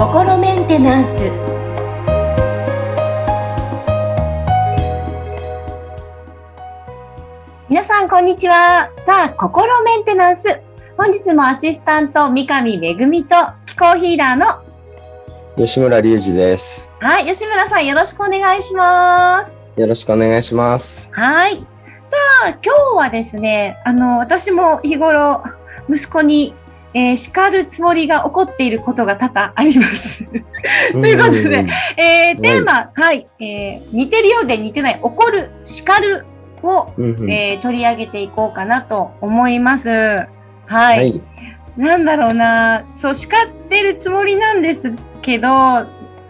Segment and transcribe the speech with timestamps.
[0.00, 1.30] 心メンテナンス。
[7.68, 8.90] 皆さんこんにちは。
[9.06, 10.60] さあ心メンテナンス。
[10.96, 13.36] 本日もアシスタント三上恵と
[13.66, 14.62] 気候ヒーラーの
[15.56, 16.90] 吉村隆二です。
[17.00, 19.56] はい吉村さんよろしくお願いします。
[19.76, 21.08] よろしくお願いします。
[21.12, 21.64] はい
[22.10, 25.44] さあ今日はですねあの私も日頃
[25.88, 26.56] 息子に
[26.92, 30.24] えー叱るつもりが起こっていることが多々あります。
[30.90, 36.26] ということでうんえーテーマ、はい、えー似てるようで似てない、怒る、叱る
[36.64, 39.88] を、うんうんえー取り上げていこうかなと思います。
[39.88, 40.28] はい。
[40.66, 41.22] はい。
[41.76, 44.92] なんだろうな、そう、叱ってるつもりなんです
[45.22, 45.48] けど、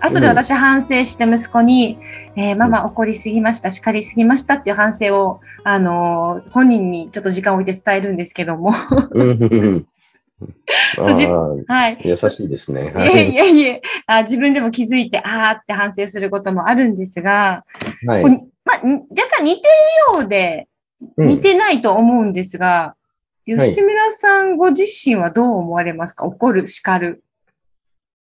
[0.00, 1.98] 後で私反省して息子に、
[2.36, 8.72] えーママ怒りすぎました、叱りすぎましたっていう反省を、あのー本人にちょっと時間を置いて伝えるんですけども。
[11.66, 11.98] はい。
[12.04, 12.92] 優しいですね。
[12.94, 17.64] はいえいえいえあ、自分でも気づいて、あーって反省することもあるんですが、
[18.06, 19.62] はいまあ、ん若干似て
[20.12, 20.68] るようで、
[21.16, 23.00] うん似てないと思うんですが、はい
[23.46, 26.24] 吉村さんご自身はどう思われますか？
[26.26, 27.24] 怒る、叱る。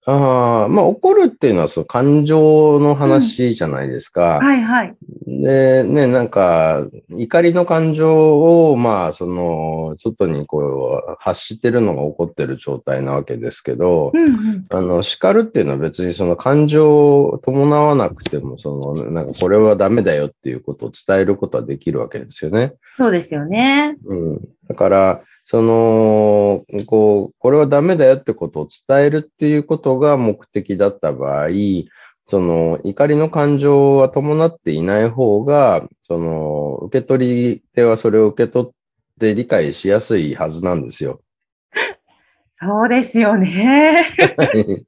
[0.09, 4.39] ああ、まあ怒るっていうのはその感情の話じゃないですか。
[4.41, 4.95] はいはい。
[5.27, 14.65] で、ね、なんか、怒りの感情を、まあ、その、外にこう、発してるのが起こってる状態なわけですけど、うんうん。
[14.69, 22.75] あの、叱るっていうのは別にその感情を伴わなくても、その、なんかこれはダメだよっていうことを伝えることはできるわけですよね。
[22.95, 23.97] そうですよね。
[24.05, 24.41] うん。
[24.69, 31.47] だから、その、こう、これはダメだよってことを伝えるっていうことが目的だった場合、
[32.25, 38.71] その、怒りの感情は伴っていない方が、その、受け取り手はそれを受け取っ
[39.21, 41.21] て理解しやすいはずなんですよ。
[42.59, 44.03] そうですよね。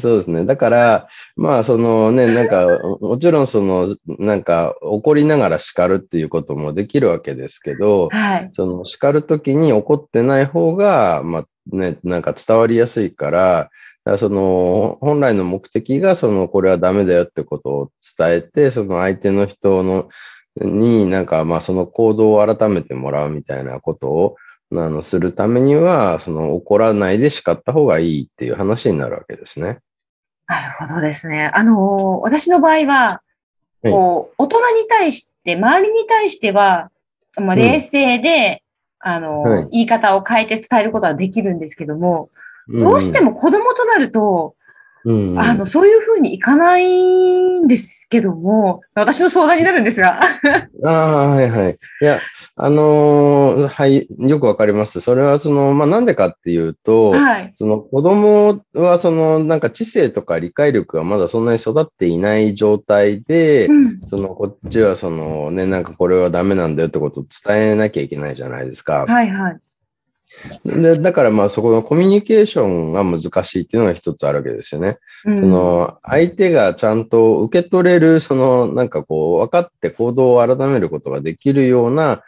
[0.00, 0.46] そうですね。
[0.46, 8.50] だから、まあ、そのね、なんか、もちろんその、なんか、怒りながら叱るっていうこともできるわけですけど、はい。
[8.56, 13.70] その叱るときに怒ってない方が、まあね、なんか伝わりやすいから、だか
[14.12, 20.08] らその、本来の目的が、その、これはダメだよってことを伝えて、その相手の人の、
[20.56, 24.36] になんか、まあその行動を改めてもらうみたいなことを、
[24.80, 29.78] あの、するためには、その怒らないで叱った方がいいっていう話になるわけですね。
[30.46, 31.50] なるほどですね。
[31.54, 33.22] あのー私の場合は、は
[33.84, 36.90] いこう、大人に対して、周りに対しては、
[37.36, 38.62] まあ、うん冷静で、
[38.98, 42.30] あのーはい言い方を変えて伝えることはできるんですけども、
[42.70, 44.54] んどうして、も子供となると、
[45.04, 50.20] うん、あの、そういうふうにいかないんですけども、私の相談になるんですが。
[50.84, 51.78] ああ、はいはい。
[52.00, 52.20] いや、
[52.56, 55.00] あのーはい、よくわかります。
[55.00, 57.52] それは、その、まあ、なんでかっていうと、はい。
[57.56, 64.00] その子供は、その、なんか知性とか理解力がまだそんなに育っていない状態で、うん。
[64.08, 69.04] その、こっちは、その、ね、なんかこれはダメなんだよってことを伝えなきゃいけないじゃないですか。
[69.06, 69.58] はいはい。
[70.64, 74.98] でだから、まあ、そこのコミュニケーションが難しいっていうのが一つあるわけですよね。
[75.24, 82.22] うんその、相手がちゃんと受け取れる、その、なんかこう、分かって行動を改めることができるような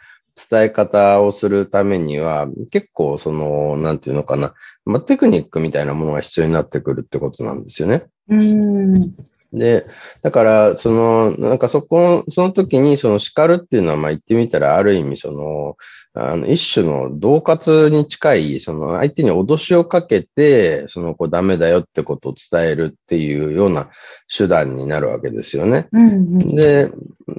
[0.49, 4.53] 伝え方をするためには、結構、その、なんていうのかな、
[4.85, 8.05] まあ、テクニックみたいなものが必要になってくるってことなんですよね。
[8.29, 9.15] うん。
[9.53, 9.87] で、
[10.21, 15.77] だから、その、なんかそこ、その時に、その叱るっていうのは、まあ言ってみたら、ある意味、その、
[16.17, 23.89] あの、一種の恫喝に近い、その、相手に脅しをかけて、その、こう、ダメだよってことを伝えるっていうような
[24.35, 25.89] 手段になるわけですよね。
[25.91, 26.55] うんうん。
[26.55, 26.89] で、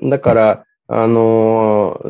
[0.03, 2.01] だから、あの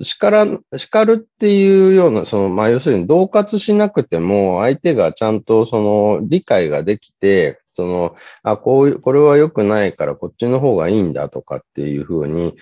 [0.00, 0.46] 叱ら、
[0.78, 12.54] 叱るっていうような、その、まあ、要するに、恫喝しなくても、相手がちゃんと、その、理解ができて、その、あ、こういう、これは良くないから、こっちの方がいいんだとかっていうふうに、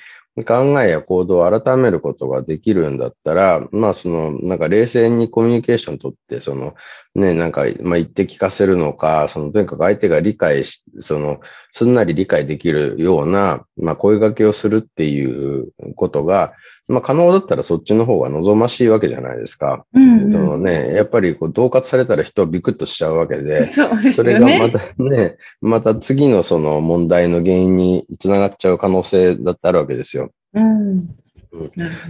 [0.47, 6.75] 考えや行動を改めることができるんだったら、まあ、その、なんか冷静にコミュニケーション取って、その、
[7.15, 11.41] ね、なんか、まあ、言って聞かせるのか、その、とにかく相手が理解し、その、
[11.73, 16.55] すんなり理解できるような、まあ、声掛けをするっていうことが、
[16.93, 19.87] まあ、可能だったらそっちの方が望ましいわけじゃないですか。
[19.95, 23.47] うんうそのね、やっぱりこう、恫喝されたら人はビクッとしちゃうわけん。
[23.47, 24.39] で、そうですそれ。
[24.39, 30.33] がまたね、また次のその問題の原因につながっちゃう可能性だってあるわけですよ。
[30.53, 31.07] うん。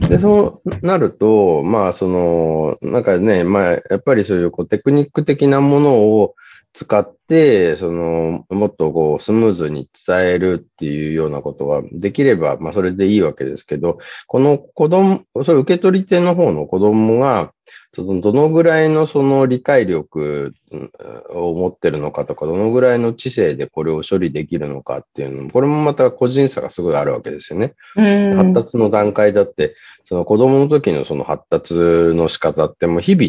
[0.09, 6.35] で、そうなると、まあ、その、なんかね、まあ、やっぱりそういうこうテクニック的なものを、
[6.75, 17.53] 使って、その、もっとこう、スムーズに伝えるっていうようなことができれば、まあ、それでいいわけですけど、この子供、それ受け取り手の方の子供が、
[17.95, 20.55] そのどのぐらいのその理解力
[21.29, 27.75] を持ってるのかとか、どのぐらいの知性でこれを処理できるのかっていうのも、これもまた個人差がすごいあるわけですよね。
[27.95, 29.75] 発達の段階だって、
[30.07, 33.25] その子供の時のその発達の仕方ってもう日々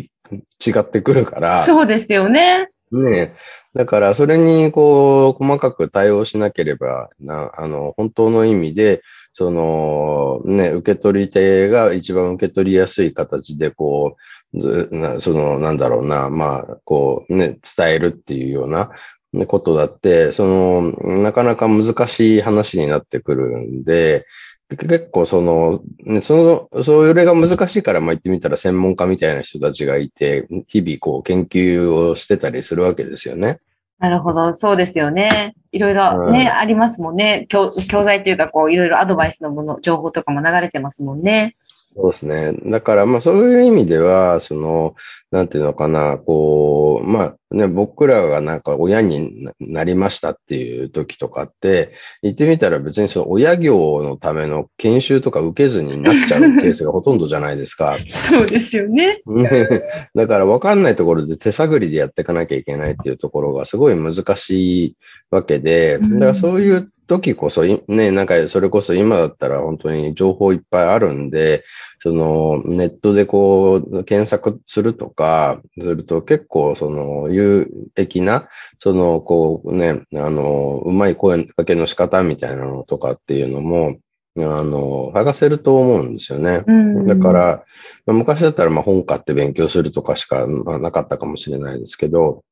[0.66, 1.56] 違ってくるから。
[1.64, 2.70] そうですよね。
[2.94, 3.36] ね
[3.74, 9.02] だから、それに、こう、細かく対応しなければな、あの、本当の意味で、
[9.34, 14.16] その、ね、受け取り手が一番受け取りやすい形で、こ
[14.54, 18.92] う、なその、なんだろうな、まあ、こう、ね、伝えるっていうような
[19.48, 20.92] ことだって、その、
[21.24, 24.28] なかなか難しい話になってくるんで、
[24.78, 33.60] 結構その、ね、その、それが難しいから、まあ言ってみたら専門家みたいな人たちがいて、日々こう研究をしてたりするわけですよね。
[34.00, 35.56] なるほど、そうですよね。
[35.72, 37.46] いろいろね、うん、ありますもんね。
[37.48, 41.56] 教教材というか、こう、いろいろアドバイスのもの、情報とかも流れてますもんね。
[41.96, 42.54] そうですね。
[42.66, 44.96] だから、まあそういう意味では、その、
[45.32, 51.94] なんていうのかな、こう、まあね、僕らがなんか親になりましたっていう時とかって、
[52.24, 57.98] 言ってみたら別にその親業のための研修とか受けずになっちゃうケースがほとんどじゃないですか。
[58.10, 59.22] そうですよね。
[60.16, 64.98] だから分かんないところで手探りでやっていかなきゃいけないっていうところがすごい難しい
[65.30, 71.64] わけで、だからそういう時こそ、ね、なんかそれこそ今だったら本当に情報いっぱいあるんで、
[72.00, 83.98] そのネットでこう検索するとか、すると結構その有益な、そのこうね、あの、うまい声かけの仕方みたいなのとかっていうのも、
[84.38, 86.64] あの、探せると思うんですよね。
[87.08, 87.64] だから、
[88.06, 92.44] 昔だったらまあ本買って勉強するとかしかなかったかもしれないですけど、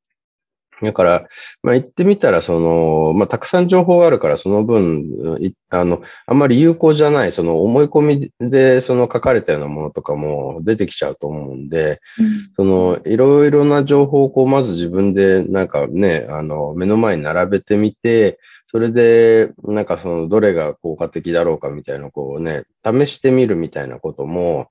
[0.81, 1.27] だから、
[1.63, 5.37] まあ、言ってみたら、その、まあ、たくさん情報があるから、その分、
[5.69, 18.39] あの、あんまり有効じゃない、その思い込みで、その書かれたようなものとかも出てきちゃうと思うんで、うん、その、いろいろな情報をこう、まず自分で、なんかね、あの、目の前に並べてみて、
[18.71, 24.69] それで、なんかその、どれが効果的だろうかみたいな、こうね、試してみるみたいなことも、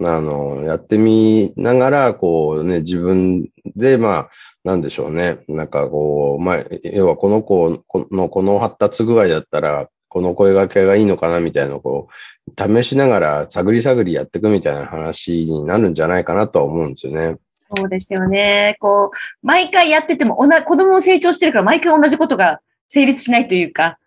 [0.00, 4.30] あの、やってみながら、こうね、自分で、まあ、
[4.64, 5.38] なんでしょうね。
[5.48, 12.08] なんかこう、まあ、要はこの子のこの発達具合だったら、この声掛けがいいのかなみたいなのをこ
[12.46, 17.38] う、試しながら探り探りやっていくみたいな話になるんじゃないかなとは思うんですよね。
[17.74, 18.76] そうですよね。
[18.80, 23.98] こう、毎回やってても、おな子供も成長してるから毎回同じことが成立しないというか。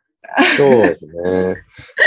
[0.58, 1.14] そうですね。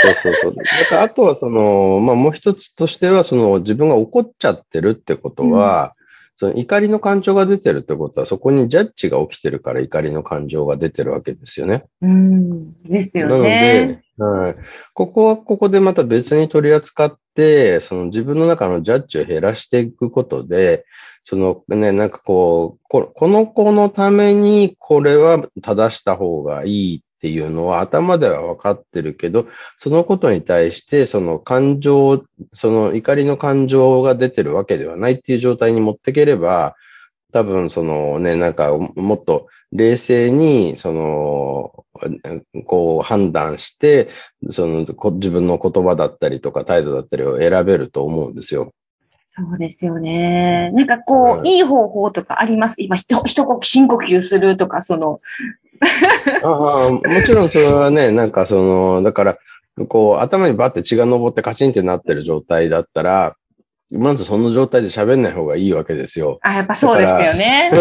[0.01, 0.55] そうそうそう。
[0.55, 5.93] だからあとはその、まあもう一つとしては、その自分が怒っちゃってるってことは、
[6.39, 11.83] その怒りの感情が出てるってことは、そこにジャッジが起きてるから怒りの感情が出てるわけですよね。
[12.01, 13.99] うん、ですよね。
[14.17, 14.55] なので、はい、
[14.93, 20.85] ここはここでまた別に取り扱って、その自分の中のジャッジを減らしていくことで、
[21.25, 29.45] そのね、なんかこう、この子のためにこれは正した方がいいっていうのは頭では分かってるけど、
[29.75, 32.23] そのことに対してその感情、
[32.53, 36.75] その怒りの感情が出てるわけではないっていう状態に持っていければ、
[37.33, 41.85] 多分そのね、なんかもっと冷静に、その、
[42.65, 44.07] こう判断して、
[44.51, 44.85] その
[45.15, 48.71] 自分の言葉だったりとか態度だったりを選べると思うんですよ。
[49.27, 50.71] そうですよね。
[50.73, 52.81] なんかこう、うん、いい方法とかあります？
[52.81, 55.19] 今、一呼深呼吸するとか、その、
[56.43, 59.37] ああもちろんそれはね、なんかその、だから、
[59.87, 63.35] こう、頭にバッて血が上ってカチンってなってる状態だったら、
[63.91, 66.39] まずその状態で喋んない方がいいわけですよ。
[66.41, 67.71] あ、やっぱそうですよね。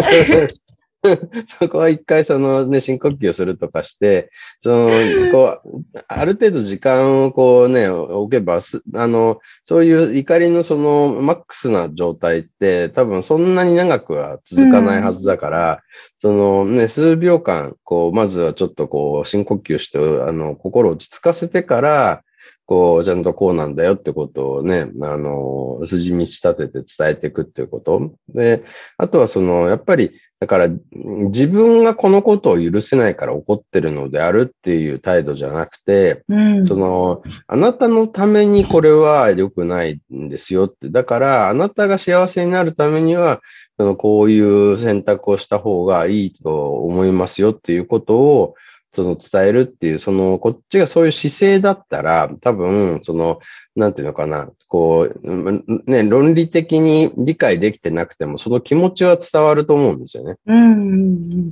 [1.61, 4.91] そこは一回そのね、深呼吸をするとかして、その、
[5.33, 8.61] こう、ある程度時間をこうね、置けば、
[8.95, 15.79] あの、そういう怒りのそのマックスな状態って多分そんなに長くは続かないはずだから、うん、
[16.21, 22.23] そのね、数秒間、こう、まずはちょっとこう、深呼吸して、あの、心を落ち着かせてから、
[22.69, 28.13] こう、ちゃんとこうなんだよってことをね、あの、筋道立てて伝えていくっていうこと。
[28.29, 28.63] で、
[28.99, 40.91] あとはその、やっぱり、だから自分がこのことを許せないから怒ってるのであるっていう態度じゃなくて、うん、その、あなたのためにこれは良くないんですよって。
[40.91, 43.41] だから、あなたが幸せになるためには、
[43.79, 48.55] そのこういう選択をした方がいいと思いますよっていうことを、
[48.93, 53.41] その伝えるっていう、その、こっちがそういう姿勢だったら、多分、その、
[53.77, 60.37] なんていうのかな、こう、ね、論理的に理解できてなくても、その気持ちは伝わると思うんですよね。
[60.47, 61.51] うん、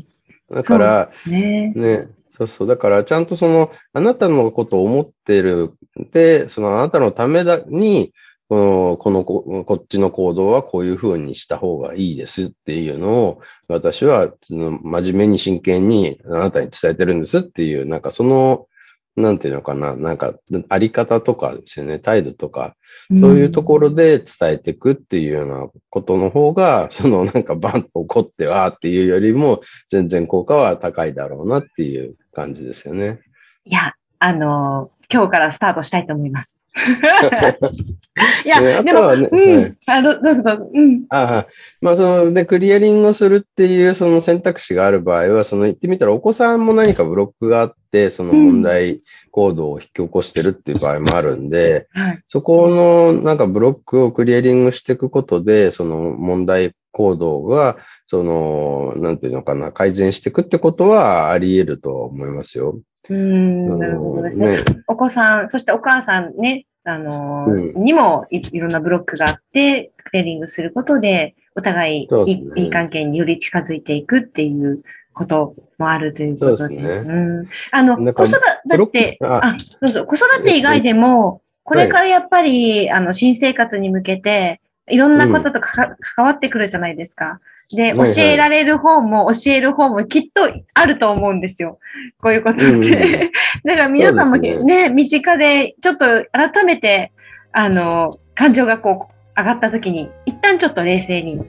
[0.51, 1.73] だから、ね。
[1.75, 2.69] ね、そうそう。
[2.69, 5.75] だから、ちゃんとその、あなたのことを思ってる。
[6.13, 8.13] で、そのあなたのためだに、
[8.49, 18.69] この、ここ、っちの行動はこういうふうにした方がいいですっていうのを、私は、真面目に真剣にあなたに伝えてるんですっていう、なんかその、
[19.17, 20.35] なんていうのかな、なんか、
[20.69, 22.77] あり方とかですよね、態度とか、
[23.09, 33.21] そういうところで伝えていくっていうようなことの方が、そのなんかバンと怒ってはっていうよりも、全然効果は高いだろうなっていう感じですよね。
[33.65, 36.61] いや、あの今日からスタートしたいと思います。
[38.45, 40.71] いや、ねあでも、ねうん、はいあどどうぞどうぞ。
[40.75, 41.05] うん。
[41.09, 41.47] ああ、
[41.81, 52.23] まあそので、クリアリングをするっていうその選択肢がある場合は、その言ってみたらお子さんも何かブロックがあって、その問題行動を引き起こしてるっていう場合もあるんで、はい。
[52.29, 62.81] そこのなんかブロックをクリアリングしていくことで、その問題行動が、その、なんていうのかな、改善していくってことはあり得ると思いますよ。
[63.09, 64.59] うーん、なるほどですね。
[64.87, 72.53] お子さん、そしてお母さんね、あのーうにもいいろんなブロックがあって、クリアリングすることで、お互いいね。
[72.57, 74.83] いい関係により近づいていくっていう
[75.15, 76.59] こともあるということで。
[76.59, 77.13] そうですね。
[77.13, 79.41] うん、あの、子育て、あ。
[79.43, 87.41] あ、どうぞ、子育て以外でも、これからやっぱり、あの、新生活に向けて、いろんなこととかか、関わってくるじゃないですか。
[87.71, 90.43] で、教えられる方も教える方もきっと
[90.75, 91.79] あると思うんですよ。
[92.21, 93.31] こういうことって。
[93.65, 97.13] だから皆さんもそうですね身近で、ちょっと改めて、
[97.53, 101.41] あの、感情がこう、上がった時に、一旦ちょっと冷静に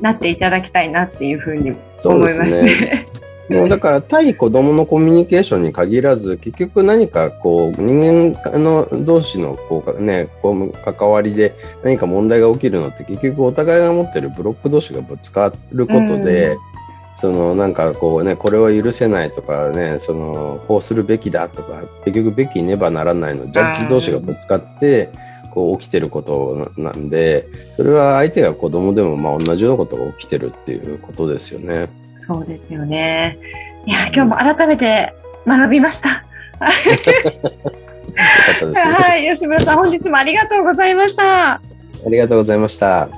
[0.00, 3.06] なっていただきたいなっていうふうに思いますね。
[3.50, 3.58] ね。
[3.58, 16.56] もうだから対子供のコミュニケーションに限らず、結局何かこう人間の同士のこうね、こう関わりで何か問題が起きるのって結局お互いが持ってるブロック同士がぶつかることで、
[17.20, 25.10] そのなんかこうね、これは許せないとかね、そのこうするべきだとか、結局べきねばならないの、ジャッジ同士がぶつかって、
[25.50, 31.90] こう起きてることななんで、それは相手が子供でもまあ同じようなことが起きてるっていうことですよね。
[32.26, 33.38] そうですよね。
[33.86, 35.14] いや、今日も改めて
[35.46, 36.24] 学びました。
[36.60, 36.70] は
[39.16, 41.54] い、吉村さん、本日もありがとうございました。
[41.54, 41.60] あ
[42.06, 43.08] りがとうございました。